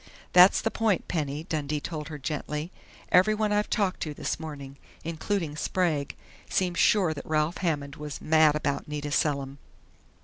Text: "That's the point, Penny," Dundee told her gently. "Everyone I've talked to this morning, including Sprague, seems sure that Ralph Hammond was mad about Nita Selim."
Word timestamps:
"That's 0.33 0.61
the 0.61 0.71
point, 0.71 1.07
Penny," 1.07 1.43
Dundee 1.43 1.79
told 1.79 2.07
her 2.07 2.17
gently. 2.17 2.71
"Everyone 3.11 3.51
I've 3.51 3.69
talked 3.69 3.99
to 3.99 4.15
this 4.15 4.39
morning, 4.39 4.77
including 5.03 5.55
Sprague, 5.55 6.15
seems 6.49 6.79
sure 6.79 7.13
that 7.13 7.23
Ralph 7.23 7.57
Hammond 7.57 7.97
was 7.97 8.19
mad 8.19 8.55
about 8.55 8.87
Nita 8.87 9.11
Selim." 9.11 9.59